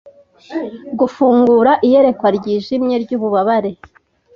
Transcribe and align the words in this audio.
Gufungura 0.99 1.71
iyerekwa 1.85 2.27
ryijimye 2.37 2.95
ryububabare 3.03 3.71